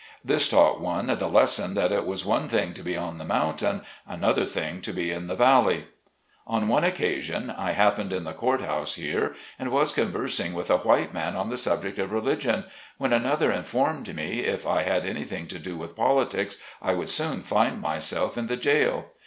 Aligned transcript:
This 0.25 0.49
taught 0.49 0.81
one 0.81 1.05
the 1.05 1.27
lesson 1.27 1.75
that 1.75 1.91
it 1.91 2.05
is 2.07 2.25
one 2.25 2.49
thing 2.49 2.73
to 2.73 2.81
be 2.81 2.97
on 2.97 3.19
the 3.19 3.23
mountain, 3.23 3.83
another 4.07 4.45
thing 4.47 4.81
to 4.81 4.91
be 4.91 5.11
in 5.11 5.27
the 5.27 5.35
valley. 5.35 5.85
On 6.47 6.67
one 6.67 6.83
occasion, 6.83 7.51
I 7.51 7.73
happened 7.73 8.11
in 8.11 8.23
the 8.23 8.33
court 8.33 8.61
house 8.61 8.95
here, 8.95 9.35
and 9.59 9.69
was 9.69 9.91
conversing 9.91 10.55
with 10.55 10.71
a 10.71 10.77
white 10.77 11.13
man 11.13 11.35
on 11.35 11.49
the 11.49 11.55
subject 11.57 11.99
of 11.99 12.11
religion, 12.11 12.65
when 12.97 13.13
another 13.13 13.51
informed 13.51 14.15
me 14.15 14.39
if 14.39 14.65
I 14.65 14.81
had 14.81 15.05
anything 15.05 15.45
to 15.49 15.59
do 15.59 15.77
with 15.77 15.95
politics, 15.95 16.57
I 16.81 16.93
would 16.95 17.09
soon 17.09 17.43
find 17.43 17.79
myself 17.79 18.39
in 18.39 18.47
the 18.47 18.57
jail. 18.57 19.05